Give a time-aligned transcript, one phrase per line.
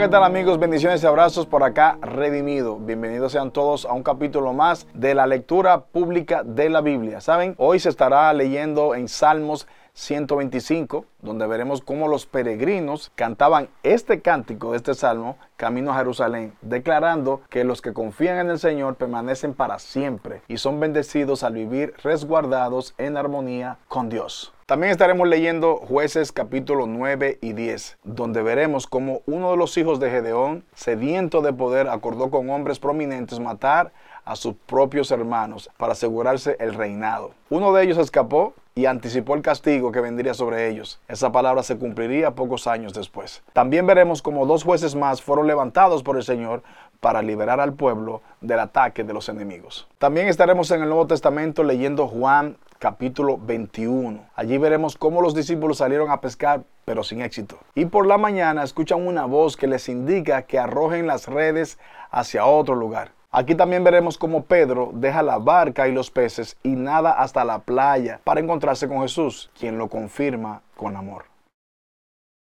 [0.00, 0.58] ¿qué tal amigos?
[0.58, 2.78] Bendiciones y abrazos por acá, Redimido.
[2.78, 7.20] Bienvenidos sean todos a un capítulo más de la lectura pública de la Biblia.
[7.20, 7.54] ¿Saben?
[7.58, 14.74] Hoy se estará leyendo en Salmos 125, donde veremos cómo los peregrinos cantaban este cántico
[14.74, 19.78] este salmo, Camino a Jerusalén, declarando que los que confían en el Señor permanecen para
[19.78, 24.54] siempre y son bendecidos al vivir resguardados en armonía con Dios.
[24.70, 29.98] También estaremos leyendo jueces capítulo 9 y 10, donde veremos cómo uno de los hijos
[29.98, 33.90] de Gedeón, sediento de poder, acordó con hombres prominentes matar
[34.24, 37.32] a sus propios hermanos para asegurarse el reinado.
[37.48, 41.00] Uno de ellos escapó y anticipó el castigo que vendría sobre ellos.
[41.08, 43.42] Esa palabra se cumpliría pocos años después.
[43.52, 46.62] También veremos cómo dos jueces más fueron levantados por el Señor
[47.00, 49.88] para liberar al pueblo del ataque de los enemigos.
[49.98, 54.30] También estaremos en el Nuevo Testamento leyendo Juan capítulo 21.
[54.34, 57.58] Allí veremos cómo los discípulos salieron a pescar, pero sin éxito.
[57.76, 61.78] Y por la mañana escuchan una voz que les indica que arrojen las redes
[62.10, 63.12] hacia otro lugar.
[63.30, 67.60] Aquí también veremos cómo Pedro deja la barca y los peces y nada hasta la
[67.60, 71.26] playa para encontrarse con Jesús, quien lo confirma con amor.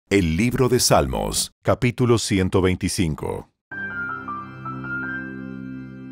[0.09, 3.49] El libro de Salmos, capítulo 125.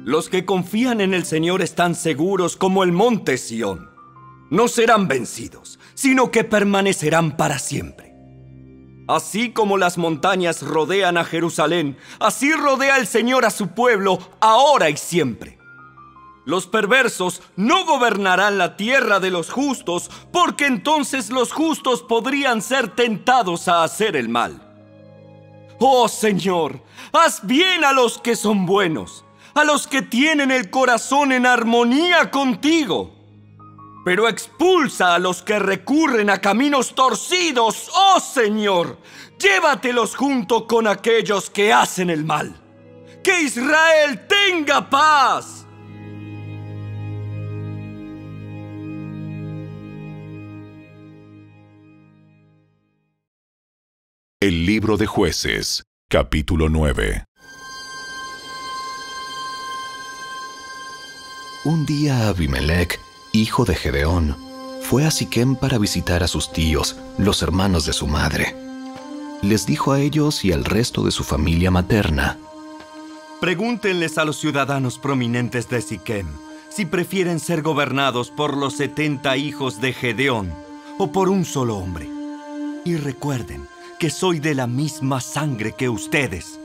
[0.06, 3.97] Los que confían en el Señor están seguros como el monte Sión.
[4.50, 8.14] No serán vencidos, sino que permanecerán para siempre.
[9.08, 14.90] Así como las montañas rodean a Jerusalén, así rodea el Señor a su pueblo, ahora
[14.90, 15.58] y siempre.
[16.46, 22.96] Los perversos no gobernarán la tierra de los justos, porque entonces los justos podrían ser
[22.96, 24.62] tentados a hacer el mal.
[25.80, 31.34] Oh Señor, haz bien a los que son buenos, a los que tienen el corazón
[31.34, 33.17] en armonía contigo
[34.08, 38.98] pero expulsa a los que recurren a caminos torcidos, oh Señor.
[39.38, 42.56] Llévatelos junto con aquellos que hacen el mal.
[43.22, 45.68] Que Israel tenga paz.
[54.40, 57.26] El libro de jueces, capítulo 9.
[61.66, 64.36] Un día Abimelech hijo de Gedeón,
[64.82, 68.56] fue a Siquem para visitar a sus tíos, los hermanos de su madre.
[69.42, 72.38] Les dijo a ellos y al resto de su familia materna:
[73.42, 76.28] Pregúntenles a los ciudadanos prominentes de Siquem
[76.70, 80.54] si prefieren ser gobernados por los 70 hijos de Gedeón
[80.98, 82.08] o por un solo hombre.
[82.86, 83.68] Y recuerden
[84.00, 86.60] que soy de la misma sangre que ustedes.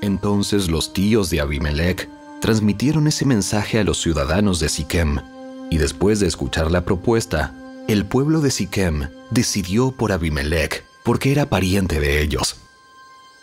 [0.00, 2.08] Entonces los tíos de Abimelech
[2.40, 5.18] transmitieron ese mensaje a los ciudadanos de Siquem
[5.70, 7.54] y después de escuchar la propuesta,
[7.88, 12.56] el pueblo de Siquem decidió por Abimelech porque era pariente de ellos.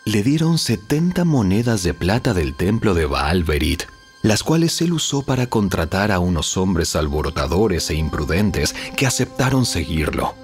[0.05, 3.83] Le dieron 70 monedas de plata del templo de Baal Berit,
[4.21, 10.35] las cuales él usó para contratar a unos hombres alborotadores e imprudentes que aceptaron seguirlo.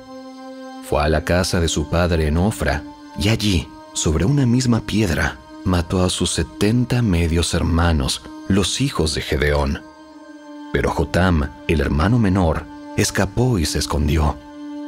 [0.90, 2.84] Fue a la casa de su padre en Ofra
[3.18, 9.22] y allí, sobre una misma piedra, mató a sus 70 medios hermanos, los hijos de
[9.22, 9.93] Gedeón
[10.74, 12.66] pero Jotam, el hermano menor,
[12.98, 14.36] escapó y se escondió.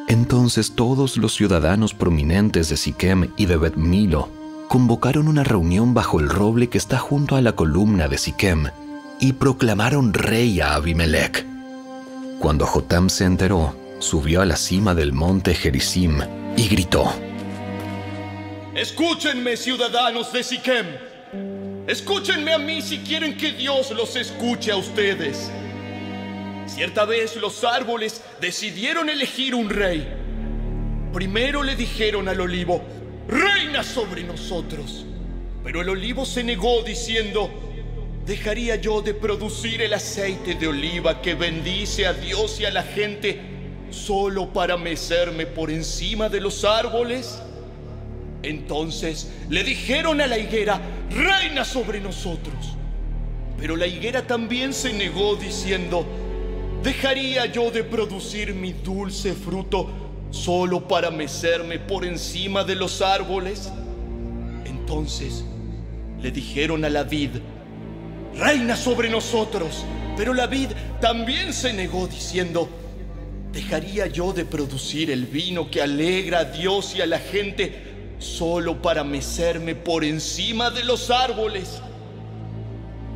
[0.08, 4.30] Entonces todos los ciudadanos prominentes de Siquem y de Bet Milo
[4.68, 8.70] convocaron una reunión bajo el roble que está junto a la columna de Siquem
[9.20, 11.46] y proclamaron rey a Abimelech.
[12.40, 16.18] Cuando Jotam se enteró, subió a la cima del monte Gerizim
[16.58, 17.14] y gritó:
[18.74, 20.88] Escúchenme, ciudadanos de Siquem.
[21.86, 25.52] Escúchenme a mí si quieren que Dios los escuche a ustedes.
[26.68, 30.08] Cierta vez los árboles decidieron elegir un rey.
[31.14, 32.82] Primero le dijeron al olivo,
[33.28, 35.06] reina sobre nosotros.
[35.64, 37.50] Pero el olivo se negó diciendo,
[38.26, 42.84] ¿dejaría yo de producir el aceite de oliva que bendice a Dios y a la
[42.84, 43.40] gente
[43.92, 47.42] solo para mecerme por encima de los árboles?
[48.44, 52.76] Entonces le dijeron a la higuera, reina sobre nosotros.
[53.58, 56.06] Pero la higuera también se negó diciendo,
[56.86, 59.90] ¿Dejaría yo de producir mi dulce fruto
[60.30, 63.72] solo para mecerme por encima de los árboles?
[64.66, 65.44] Entonces
[66.22, 67.32] le dijeron a la vid,
[68.36, 69.84] reina sobre nosotros.
[70.16, 70.70] Pero la vid
[71.02, 72.70] también se negó diciendo,
[73.52, 78.80] ¿dejaría yo de producir el vino que alegra a Dios y a la gente solo
[78.84, 81.82] para mecerme por encima de los árboles?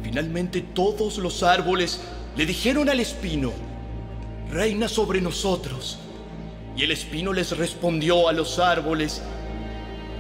[0.02, 2.00] Finalmente todos los árboles
[2.36, 3.52] le dijeron al espino,
[4.52, 6.00] reina sobre nosotros.
[6.76, 9.22] Y el espino les respondió a los árboles,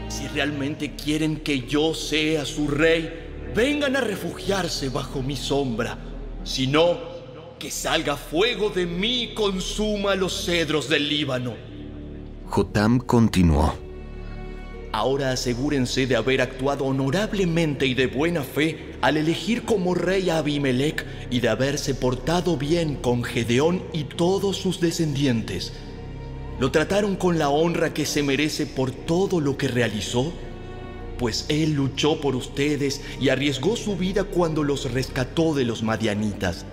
[0.09, 5.97] Si realmente quieren que yo sea su rey, vengan a refugiarse bajo mi sombra.
[6.43, 6.97] Si no,
[7.59, 11.53] que salga fuego de mí y consuma los cedros del Líbano.
[12.47, 13.88] Jotam continuó.
[14.91, 20.39] Ahora asegúrense de haber actuado honorablemente y de buena fe al elegir como rey a
[20.39, 25.73] Abimelech y de haberse portado bien con Gedeón y todos sus descendientes.
[26.59, 30.33] ¿Lo trataron con la honra que se merece por todo lo que realizó?
[31.19, 36.65] Pues él luchó por ustedes y arriesgó su vida cuando los rescató de los madianitas.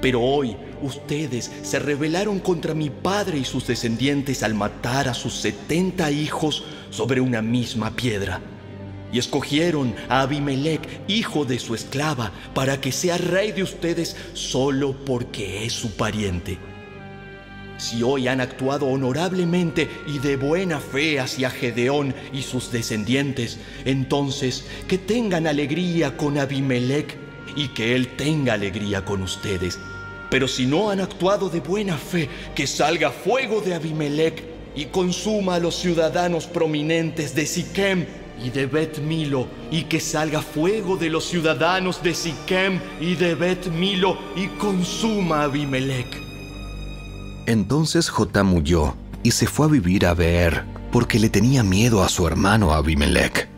[0.00, 5.34] Pero hoy ustedes se rebelaron contra mi padre y sus descendientes al matar a sus
[5.34, 8.40] setenta hijos sobre una misma piedra.
[9.12, 14.94] Y escogieron a Abimelech, hijo de su esclava, para que sea rey de ustedes solo
[15.04, 16.58] porque es su pariente.
[17.78, 24.64] Si hoy han actuado honorablemente y de buena fe hacia Gedeón y sus descendientes, entonces
[24.86, 27.16] que tengan alegría con Abimelech
[27.56, 29.80] y que él tenga alegría con ustedes.
[30.30, 35.56] Pero si no han actuado de buena fe, que salga fuego de Abimelech y consuma
[35.56, 38.06] a los ciudadanos prominentes de Siquem
[38.42, 43.34] y de Bet Milo, y que salga fuego de los ciudadanos de Siquem y de
[43.34, 46.20] Bet Milo y consuma a Abimelech.
[47.46, 52.08] Entonces Jotam huyó y se fue a vivir a Beer, porque le tenía miedo a
[52.08, 53.48] su hermano Abimelech.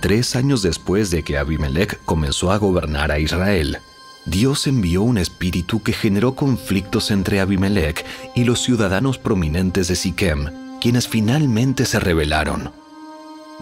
[0.00, 3.78] Tres años después de que Abimelech comenzó a gobernar a Israel,
[4.26, 10.50] Dios envió un espíritu que generó conflictos entre Abimelech y los ciudadanos prominentes de Siquem,
[10.80, 12.72] quienes finalmente se rebelaron.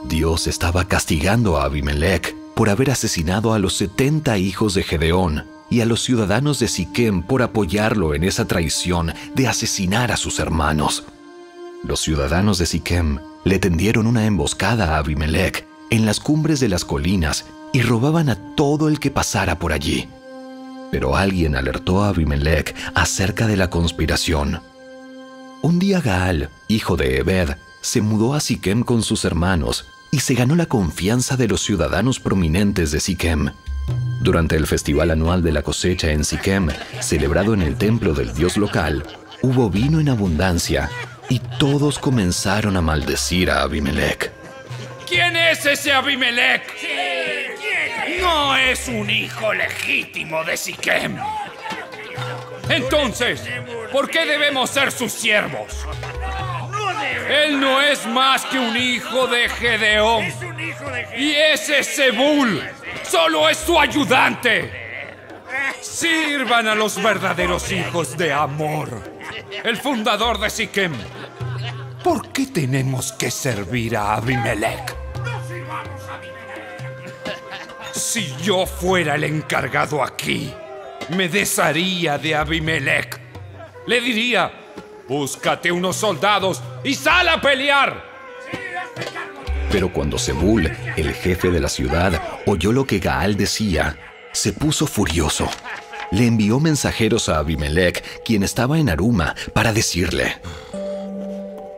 [0.05, 5.83] Dios estaba castigando a Abimelech por haber asesinado a los 70 hijos de Gedeón y
[5.83, 11.05] a los ciudadanos de Siquem por apoyarlo en esa traición de asesinar a sus hermanos.
[11.83, 16.87] Los ciudadanos de Siquem le tendieron una emboscada a Abimelech en las cumbres de las
[16.87, 17.45] colinas
[17.75, 20.09] y robaban a todo el que pasara por allí.
[20.95, 24.63] Pero alguien alertó a Abimelech acerca de la conspiración.
[25.61, 30.35] Un día Gaal, hijo de Ebed, se mudó a Siquem con sus hermanos y se
[30.35, 33.51] ganó la confianza de los ciudadanos prominentes de Siquem.
[34.21, 36.69] Durante el festival anual de la cosecha en Siquem,
[37.01, 39.03] celebrado en el templo del dios local,
[39.43, 40.91] hubo vino en abundancia
[41.29, 44.31] y todos comenzaron a maldecir a Abimelech.
[45.09, 46.63] ¿Quién es ese Abimelech?
[48.21, 51.17] No es un hijo legítimo de Siquem.
[52.69, 53.43] Entonces,
[53.93, 55.87] ¿por qué debemos ser sus siervos?
[57.29, 60.25] Él no es más que un hijo de Gedeón.
[61.17, 62.63] Y ese Zebul
[63.03, 64.71] solo es su ayudante.
[65.81, 68.89] Sirvan a los verdaderos hijos de Amor,
[69.63, 70.93] el fundador de Siquem.
[72.03, 75.04] ¿Por qué tenemos que servir a Abimelech?
[77.95, 80.53] Si yo fuera el encargado aquí,
[81.11, 83.21] me desharía de Abimelech.
[83.87, 84.51] Le diría,
[85.09, 88.05] búscate unos soldados y sal a pelear.
[89.71, 93.97] Pero cuando Zebul, el jefe de la ciudad, oyó lo que Gaal decía,
[94.33, 95.49] se puso furioso.
[96.11, 100.41] Le envió mensajeros a Abimelech, quien estaba en Aruma, para decirle: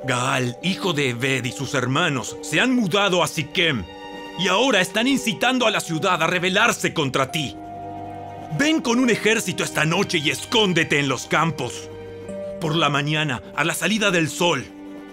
[0.04, 3.85] Gaal, hijo de Ebed y sus hermanos, se han mudado a Siquem
[4.38, 7.57] y ahora están incitando a la ciudad a rebelarse contra ti.
[8.59, 11.88] Ven con un ejército esta noche y escóndete en los campos.
[12.61, 14.64] Por la mañana, a la salida del sol,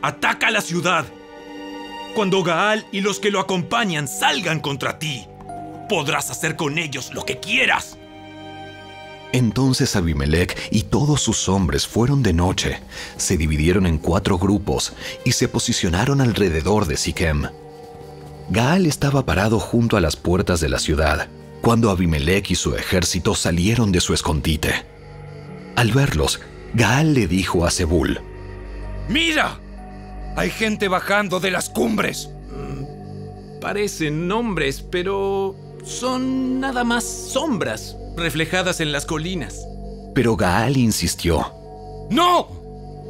[0.02, 1.06] ataca la ciudad.
[2.16, 5.26] Cuando Gaal y los que lo acompañan salgan contra ti,
[5.90, 7.98] podrás hacer con ellos lo que quieras.
[9.32, 12.80] Entonces Abimelech y todos sus hombres fueron de noche,
[13.18, 14.94] se dividieron en cuatro grupos
[15.26, 17.48] y se posicionaron alrededor de Siquem.
[18.54, 21.28] Gaal estaba parado junto a las puertas de la ciudad
[21.64, 24.86] cuando Abimelech y su ejército salieron de su escondite.
[25.76, 26.40] Al verlos,
[26.76, 28.22] Gaal le dijo a Zebul:
[29.10, 29.60] ¡Mira!
[30.36, 32.30] Hay gente bajando de las cumbres.
[33.60, 39.66] Parecen hombres, pero son nada más sombras reflejadas en las colinas.
[40.14, 41.52] Pero Gaal insistió:
[42.12, 42.50] ¡No!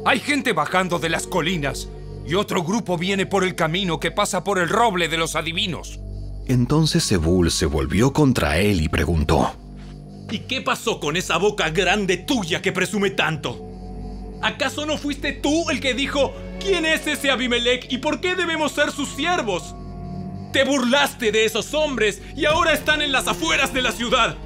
[0.06, 1.88] Hay gente bajando de las colinas
[2.26, 6.00] y otro grupo viene por el camino que pasa por el roble de los adivinos.
[6.46, 9.54] Entonces Zebul se volvió contra él y preguntó:
[10.30, 13.70] ¿Y qué pasó con esa boca grande tuya que presume tanto?
[14.42, 18.72] ¿Acaso no fuiste tú el que dijo, ¿quién es ese Abimelech y por qué debemos
[18.72, 19.74] ser sus siervos?
[20.52, 24.36] Te burlaste de esos hombres y ahora están en las afueras de la ciudad.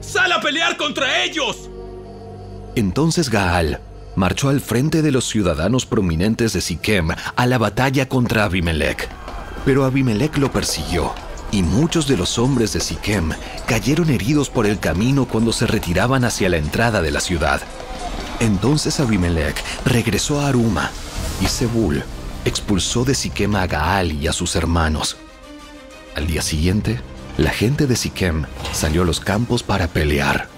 [0.00, 1.70] ¡Sal a pelear contra ellos!
[2.74, 3.80] Entonces Gaal
[4.16, 9.08] marchó al frente de los ciudadanos prominentes de Siquem a la batalla contra Abimelech.
[9.64, 11.12] Pero Abimelech lo persiguió,
[11.50, 13.30] y muchos de los hombres de Siquem
[13.66, 17.60] cayeron heridos por el camino cuando se retiraban hacia la entrada de la ciudad.
[18.40, 20.90] Entonces Abimelech regresó a Aruma,
[21.40, 22.02] y Zebul
[22.44, 25.16] expulsó de Siquem a Gaal y a sus hermanos.
[26.16, 27.00] Al día siguiente,
[27.38, 30.48] la gente de Siquem salió a los campos para pelear.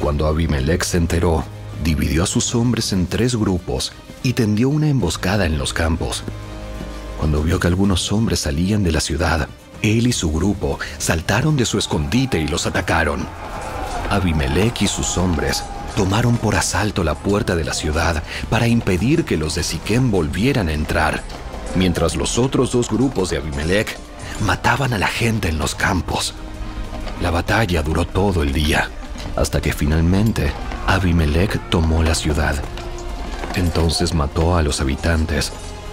[0.00, 1.44] Cuando Abimelech se enteró,
[1.82, 6.22] dividió a sus hombres en tres grupos y tendió una emboscada en los campos.
[7.18, 9.48] Cuando vio que algunos hombres salían de la ciudad,
[9.82, 13.26] él y su grupo saltaron de su escondite y los atacaron.
[14.10, 15.62] Abimelech y sus hombres
[15.96, 20.68] tomaron por asalto la puerta de la ciudad para impedir que los de Siquem volvieran
[20.68, 21.22] a entrar,
[21.76, 23.96] mientras los otros dos grupos de Abimelech
[24.44, 26.34] mataban a la gente en los campos.
[27.22, 28.88] La batalla duró todo el día,
[29.36, 30.52] hasta que finalmente
[30.86, 32.54] Abimelech tomó la ciudad.
[33.54, 35.52] Entonces mató a los habitantes,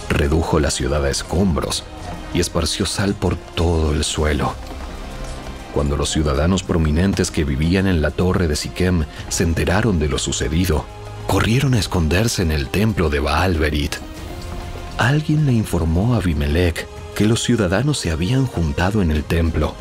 [0.09, 1.83] redujo la ciudad a escombros
[2.33, 4.53] y esparció sal por todo el suelo.
[5.73, 10.17] Cuando los ciudadanos prominentes que vivían en la torre de Siquem se enteraron de lo
[10.17, 10.85] sucedido,
[11.27, 13.95] corrieron a esconderse en el templo de Baal Berit.
[14.97, 19.75] Alguien le informó a Abimelech que los ciudadanos se habían juntado en el templo.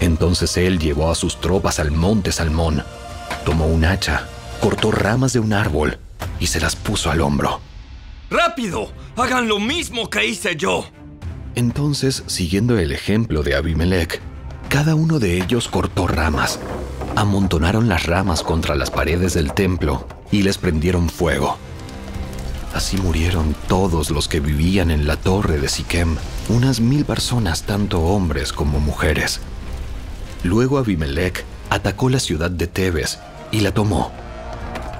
[0.00, 2.82] Entonces él llevó a sus tropas al monte Salmón,
[3.44, 4.28] tomó un hacha,
[4.60, 5.98] cortó ramas de un árbol
[6.40, 7.60] y se las puso al hombro.
[8.30, 8.90] ¡Rápido!
[9.16, 10.86] ¡Hagan lo mismo que hice yo!
[11.54, 14.20] Entonces, siguiendo el ejemplo de Abimelech,
[14.68, 16.58] cada uno de ellos cortó ramas,
[17.14, 21.56] amontonaron las ramas contra las paredes del templo y les prendieron fuego.
[22.74, 26.16] Así murieron todos los que vivían en la torre de Siquem,
[26.50, 29.40] unas mil personas, tanto hombres como mujeres.
[30.42, 33.18] Luego Abimelech atacó la ciudad de Tebes
[33.50, 34.12] y la tomó.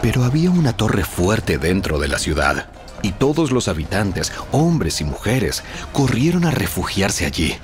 [0.03, 2.67] Pero había una torre fuerte dentro de la ciudad,
[3.03, 5.63] y todos los habitantes, hombres y mujeres,
[5.93, 7.57] corrieron a refugiarse allí.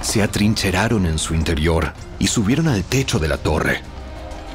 [0.00, 3.80] Se atrincheraron en su interior y subieron al techo de la torre.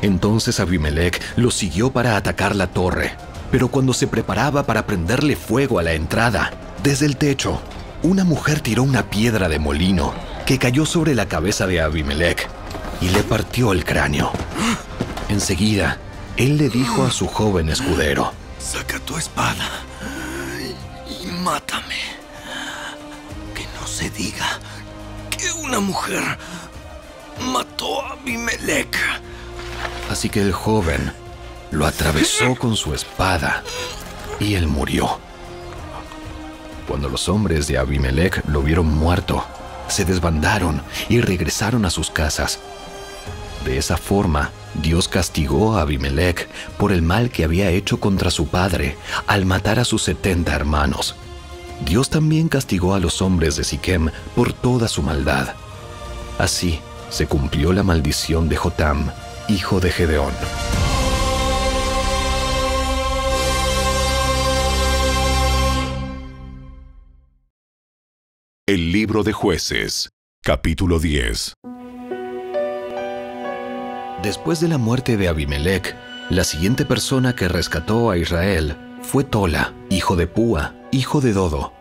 [0.01, 3.13] Entonces Abimelech los siguió para atacar la torre,
[3.51, 6.51] pero cuando se preparaba para prenderle fuego a la entrada,
[6.83, 7.61] desde el techo,
[8.03, 10.13] una mujer tiró una piedra de molino
[10.45, 12.47] que cayó sobre la cabeza de Abimelech
[13.01, 14.31] y le partió el cráneo.
[15.29, 15.97] Enseguida,
[16.37, 19.67] él le dijo a su joven escudero, Saca tu espada
[21.21, 21.95] y mátame.
[23.55, 24.59] Que no se diga
[25.35, 26.23] que una mujer
[27.51, 28.97] mató a Abimelech.
[30.09, 31.11] Así que el joven
[31.71, 33.63] lo atravesó con su espada
[34.39, 35.19] y él murió.
[36.87, 39.43] Cuando los hombres de Abimelech lo vieron muerto,
[39.87, 42.59] se desbandaron y regresaron a sus casas.
[43.65, 46.47] De esa forma, Dios castigó a Abimelech
[46.77, 48.95] por el mal que había hecho contra su padre
[49.25, 51.15] al matar a sus setenta hermanos.
[51.85, 55.53] Dios también castigó a los hombres de Siquem por toda su maldad.
[56.37, 59.11] Así se cumplió la maldición de Jotam,
[59.47, 60.33] hijo de Gedeón.
[68.67, 70.09] El libro de jueces,
[70.43, 71.53] capítulo 10.
[74.27, 75.95] Después de la muerte de Abimelech,
[76.29, 81.71] la siguiente persona que rescató a Israel fue Tola, hijo de Púa, hijo de Dodo.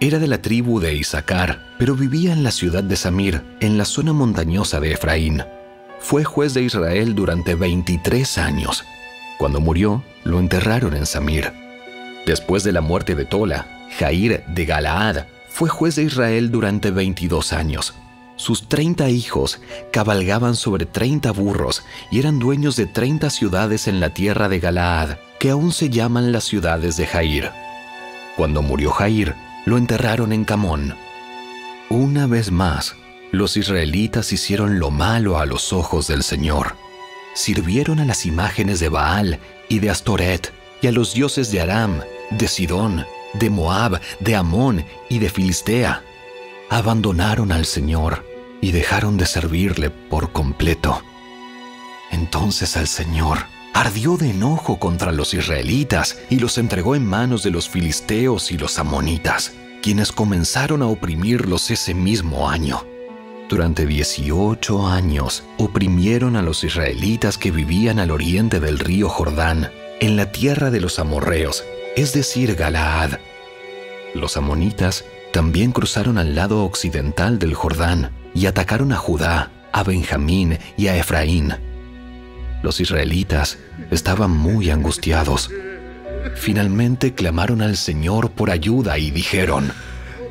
[0.00, 3.84] Era de la tribu de Isaacar, pero vivía en la ciudad de Samir, en la
[3.84, 5.44] zona montañosa de Efraín.
[6.00, 8.84] Fue juez de Israel durante 23 años.
[9.38, 11.52] Cuando murió, lo enterraron en Samir.
[12.26, 17.52] Después de la muerte de Tola, Jair de Galaad fue juez de Israel durante 22
[17.52, 17.94] años.
[18.36, 19.60] Sus 30 hijos
[19.92, 25.18] cabalgaban sobre 30 burros y eran dueños de 30 ciudades en la tierra de Galaad,
[25.38, 27.50] que aún se llaman las ciudades de Jair.
[28.36, 30.96] Cuando murió Jair, lo enterraron en Camón.
[31.88, 32.96] Una vez más,
[33.30, 36.76] los israelitas hicieron lo malo a los ojos del Señor.
[37.34, 39.38] Sirvieron a las imágenes de Baal
[39.68, 42.00] y de Astoret y a los dioses de Aram,
[42.30, 46.02] de Sidón, de Moab, de Amón y de Filistea.
[46.70, 48.24] Abandonaron al Señor
[48.60, 51.02] y dejaron de servirle por completo.
[52.10, 53.38] Entonces al Señor
[53.74, 58.56] ardió de enojo contra los israelitas y los entregó en manos de los filisteos y
[58.56, 59.52] los amonitas,
[59.82, 62.84] quienes comenzaron a oprimirlos ese mismo año.
[63.48, 70.16] Durante 18 años oprimieron a los israelitas que vivían al oriente del río Jordán, en
[70.16, 71.64] la tierra de los amorreos,
[71.96, 73.18] es decir, Galaad.
[74.14, 75.04] Los amonitas
[75.34, 80.96] también cruzaron al lado occidental del Jordán y atacaron a Judá, a Benjamín y a
[80.96, 81.52] Efraín.
[82.62, 83.58] Los israelitas
[83.90, 85.50] estaban muy angustiados.
[86.36, 89.72] Finalmente clamaron al Señor por ayuda y dijeron,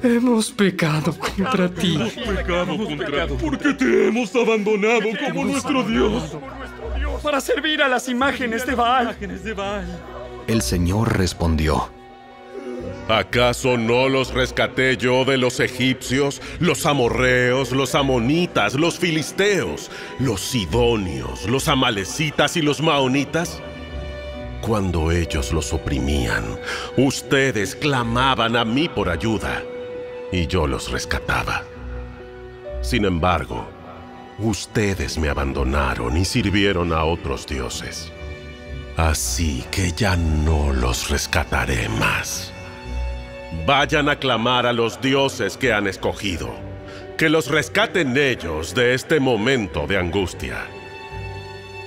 [0.02, 2.00] Hemos pecado contra ti.
[2.26, 3.34] Pecado contra ti.
[3.42, 6.38] Porque te hemos abandonado como nuestro Dios.
[7.22, 9.18] Para servir a las imágenes de Baal.
[10.48, 11.92] El Señor respondió,
[13.10, 20.40] ¿Acaso no los rescaté yo de los egipcios, los amorreos, los amonitas, los filisteos, los
[20.40, 23.62] sidonios, los amalecitas y los maonitas?
[24.62, 26.46] Cuando ellos los oprimían,
[26.96, 29.62] ustedes clamaban a mí por ayuda
[30.32, 31.64] y yo los rescataba.
[32.82, 33.68] Sin embargo,
[34.40, 38.14] ustedes me abandonaron y sirvieron a otros dioses.
[38.96, 42.53] Así que ya no los rescataré más.
[43.66, 46.54] Vayan a clamar a los dioses que han escogido.
[47.18, 50.66] Que los rescaten ellos de este momento de angustia.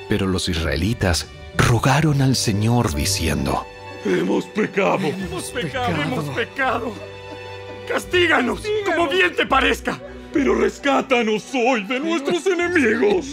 [0.09, 3.67] pero los israelitas rogaron al Señor diciendo,
[4.05, 5.01] Hemos pecado.
[5.09, 6.93] Hemos pecado, hemos pecado.
[7.89, 10.01] Castíganos, como bien te parezca.
[10.33, 13.27] Pero rescátanos hoy de nuestros enemigos.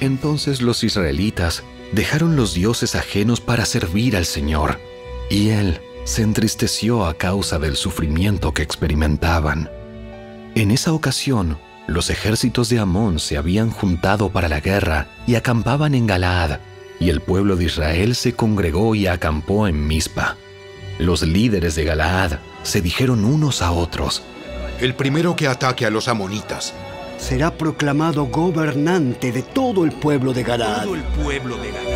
[0.00, 4.78] Entonces los israelitas dejaron los dioses ajenos para servir al Señor,
[5.30, 9.70] y Él se entristeció a causa del sufrimiento que experimentaban.
[10.54, 15.94] En esa ocasión, los ejércitos de Amón se habían juntado para la guerra y acampaban
[15.94, 16.58] en Galaad,
[17.00, 20.36] y el pueblo de Israel se congregó y acampó en Mizpa.
[20.98, 24.22] Los líderes de Galaad se dijeron unos a otros,
[24.80, 26.74] El primero que ataque a los amonitas
[27.18, 30.84] será proclamado gobernante de todo el pueblo de Galaad.
[30.84, 31.91] Todo el pueblo de Galaad.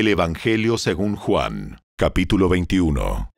[0.00, 3.30] El Evangelio según Juan, capítulo 21.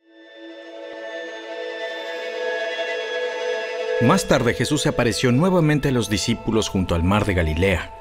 [4.02, 7.92] Más tarde Jesús se apareció nuevamente a los discípulos junto al mar de Galilea.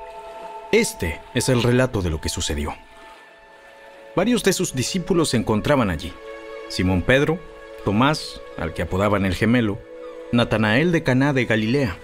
[0.71, 2.75] Este es el relato de lo que sucedió.
[4.15, 6.13] Varios de sus discípulos se encontraban allí.
[6.69, 7.39] Simón Pedro,
[7.83, 9.79] Tomás, al que apodaban el gemelo,
[10.31, 11.97] Natanael de Caná de Galilea,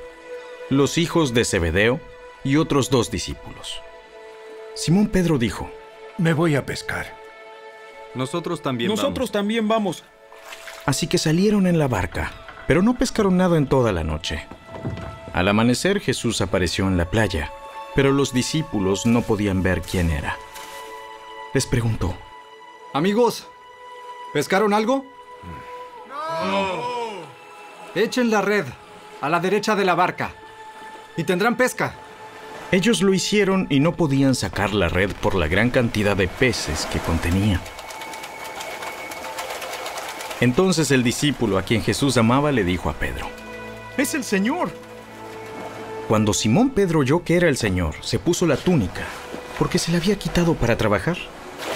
[0.71, 1.99] los hijos de Zebedeo
[2.43, 3.79] y otros dos discípulos.
[4.73, 5.69] Simón Pedro dijo,
[6.17, 7.15] Me voy a pescar.
[8.15, 10.03] Nosotros también Nosotros también vamos.
[10.85, 12.31] Así que salieron en la barca,
[12.67, 14.47] pero no pescaron nada en toda la noche.
[15.33, 17.51] Al amanecer Jesús apareció en la playa,
[17.93, 20.37] pero los discípulos no podían ver quién era.
[21.53, 22.17] Les preguntó,
[22.93, 23.47] Amigos,
[24.33, 25.05] ¿pescaron algo?
[26.45, 27.21] No.
[27.93, 28.65] Echen la red
[29.21, 30.31] a la derecha de la barca
[31.15, 31.95] y tendrán pesca.
[32.71, 36.85] Ellos lo hicieron y no podían sacar la red por la gran cantidad de peces
[36.91, 37.61] que contenía.
[40.41, 43.27] Entonces el discípulo a quien Jesús amaba le dijo a Pedro,
[43.97, 44.69] Es el Señor.
[46.09, 49.05] Cuando Simón Pedro oyó que era el Señor, se puso la túnica,
[49.57, 51.17] porque se la había quitado para trabajar.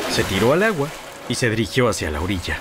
[0.09, 0.89] Se tiró al agua
[1.29, 2.59] y se dirigió hacia la orilla.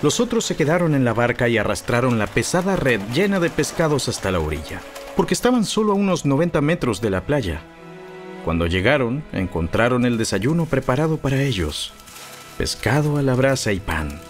[0.00, 4.08] Los otros se quedaron en la barca y arrastraron la pesada red llena de pescados
[4.08, 4.80] hasta la orilla,
[5.16, 7.62] porque estaban solo a unos 90 metros de la playa.
[8.44, 11.92] Cuando llegaron, encontraron el desayuno preparado para ellos.
[12.58, 14.20] Pescado a la brasa y pan.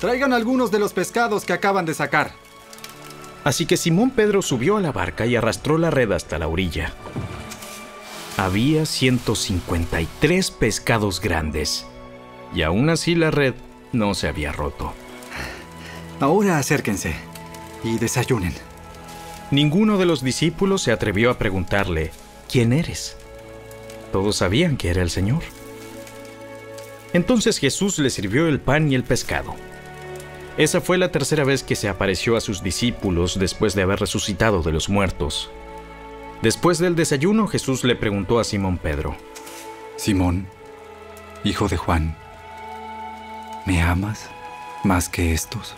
[0.00, 2.32] Traigan algunos de los pescados que acaban de sacar.
[3.44, 6.92] Así que Simón Pedro subió a la barca y arrastró la red hasta la orilla.
[8.36, 11.86] Había 153 pescados grandes,
[12.54, 13.54] y aún así la red
[13.92, 14.92] no se había roto.
[16.20, 17.14] Ahora acérquense
[17.84, 18.54] y desayunen.
[19.52, 22.10] Ninguno de los discípulos se atrevió a preguntarle,
[22.50, 23.18] ¿quién eres?
[24.10, 25.42] Todos sabían que era el Señor.
[27.12, 29.54] Entonces Jesús les sirvió el pan y el pescado.
[30.56, 34.62] Esa fue la tercera vez que se apareció a sus discípulos después de haber resucitado
[34.62, 35.50] de los muertos.
[36.40, 39.14] Después del desayuno, Jesús le preguntó a Simón Pedro,
[39.96, 40.46] Simón,
[41.44, 42.16] hijo de Juan,
[43.66, 44.30] ¿me amas
[44.82, 45.74] más que estos?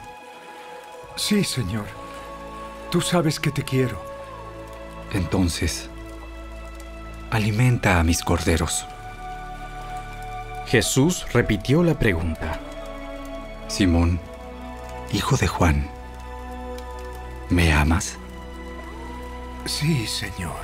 [1.17, 2.04] Sí, Señor.
[2.95, 4.01] Tú sabes que te quiero.
[5.13, 5.91] Entonces,
[7.33, 8.87] alimenta a mis corderos.
[10.67, 12.61] Jesús repitió la pregunta.
[13.67, 14.21] Simón,
[15.13, 15.91] hijo de Juan,
[17.51, 18.17] ¿me amas?
[19.65, 20.63] Sí, Señor.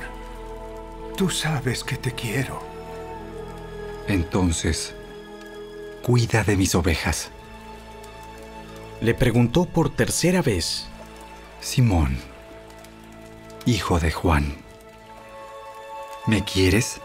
[1.17, 2.63] Tú sabes que te quiero.
[4.07, 4.95] Entonces,
[6.01, 7.29] cuida de mis ovejas.
[9.01, 10.90] Le preguntó por tercera vez.
[11.61, 12.17] Simón,
[13.67, 14.57] hijo de Juan,
[16.25, 16.99] ¿me quieres?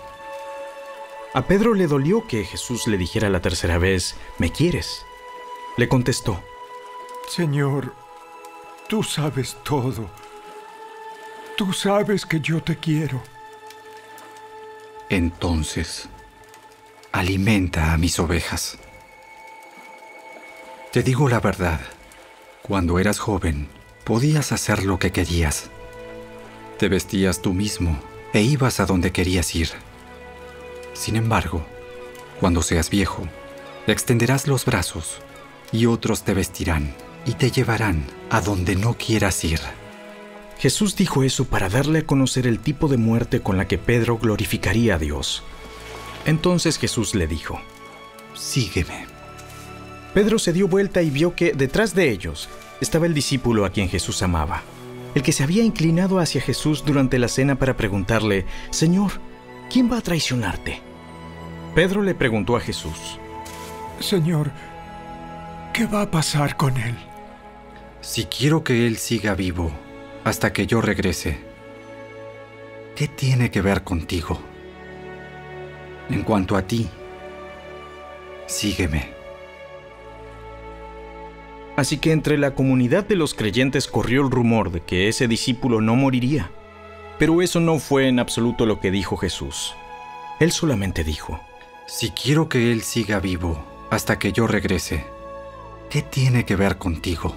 [1.34, 5.04] A Pedro le dolió que Jesús le dijera la tercera vez, ¿me quieres?
[5.76, 6.42] Le contestó,
[7.28, 7.92] Señor,
[8.88, 10.08] tú sabes todo.
[11.58, 13.22] Tú sabes que yo te quiero.
[15.10, 16.08] Entonces,
[17.12, 18.78] alimenta a mis ovejas.
[20.92, 21.80] Te digo la verdad,
[22.62, 23.68] cuando eras joven,
[24.06, 25.64] podías hacer lo que querías.
[26.78, 27.98] Te vestías tú mismo
[28.32, 29.68] e ibas a donde querías ir.
[30.94, 31.66] Sin embargo,
[32.38, 33.24] cuando seas viejo,
[33.88, 35.18] extenderás los brazos
[35.72, 36.94] y otros te vestirán
[37.26, 39.58] y te llevarán a donde no quieras ir.
[40.56, 44.18] Jesús dijo eso para darle a conocer el tipo de muerte con la que Pedro
[44.18, 45.42] glorificaría a Dios.
[46.26, 47.60] Entonces Jesús le dijo,
[48.34, 49.06] Sígueme.
[50.14, 52.48] Pedro se dio vuelta y vio que detrás de ellos
[52.80, 54.62] estaba el discípulo a quien Jesús amaba,
[55.14, 59.12] el que se había inclinado hacia Jesús durante la cena para preguntarle, Señor,
[59.70, 60.80] ¿quién va a traicionarte?
[61.74, 63.18] Pedro le preguntó a Jesús,
[64.00, 64.50] Señor,
[65.72, 66.94] ¿qué va a pasar con él?
[68.00, 69.72] Si quiero que él siga vivo
[70.24, 71.38] hasta que yo regrese,
[72.94, 74.40] ¿qué tiene que ver contigo?
[76.08, 76.88] En cuanto a ti,
[78.46, 79.15] sígueme.
[81.76, 85.82] Así que entre la comunidad de los creyentes corrió el rumor de que ese discípulo
[85.82, 86.50] no moriría.
[87.18, 89.74] Pero eso no fue en absoluto lo que dijo Jesús.
[90.40, 91.40] Él solamente dijo,
[91.86, 95.04] Si quiero que Él siga vivo hasta que yo regrese,
[95.90, 97.36] ¿qué tiene que ver contigo?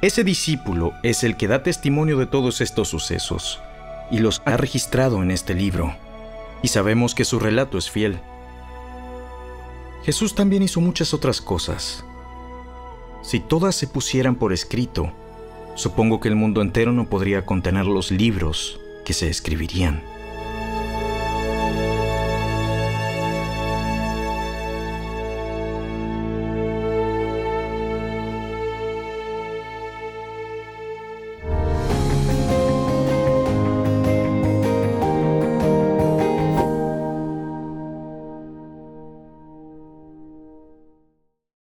[0.00, 3.60] Ese discípulo es el que da testimonio de todos estos sucesos
[4.10, 5.96] y los ha registrado en este libro,
[6.62, 8.20] y sabemos que su relato es fiel.
[10.04, 12.04] Jesús también hizo muchas otras cosas.
[13.24, 15.10] Si todas se pusieran por escrito,
[15.76, 20.02] supongo que el mundo entero no podría contener los libros que se escribirían.